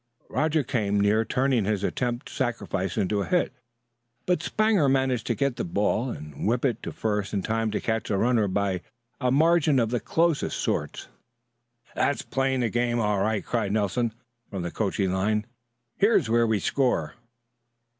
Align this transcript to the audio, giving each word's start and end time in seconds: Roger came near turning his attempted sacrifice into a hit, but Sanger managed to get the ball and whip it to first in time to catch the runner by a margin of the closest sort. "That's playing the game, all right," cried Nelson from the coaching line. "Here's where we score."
Roger 0.31 0.63
came 0.63 0.99
near 0.99 1.23
turning 1.23 1.63
his 1.63 1.83
attempted 1.83 2.27
sacrifice 2.33 2.97
into 2.97 3.21
a 3.21 3.25
hit, 3.27 3.53
but 4.25 4.41
Sanger 4.41 4.89
managed 4.89 5.27
to 5.27 5.35
get 5.35 5.57
the 5.57 5.63
ball 5.63 6.09
and 6.09 6.47
whip 6.47 6.65
it 6.65 6.81
to 6.81 6.91
first 6.91 7.35
in 7.35 7.43
time 7.43 7.69
to 7.69 7.79
catch 7.79 8.07
the 8.09 8.17
runner 8.17 8.47
by 8.47 8.81
a 9.19 9.29
margin 9.29 9.77
of 9.79 9.91
the 9.91 9.99
closest 9.99 10.57
sort. 10.57 11.07
"That's 11.93 12.23
playing 12.23 12.61
the 12.61 12.69
game, 12.69 12.99
all 12.99 13.19
right," 13.19 13.45
cried 13.45 13.73
Nelson 13.73 14.11
from 14.49 14.63
the 14.63 14.71
coaching 14.71 15.11
line. 15.13 15.45
"Here's 15.97 16.27
where 16.31 16.47
we 16.47 16.57
score." 16.57 17.13